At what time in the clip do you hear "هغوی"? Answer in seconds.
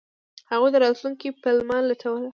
0.51-0.69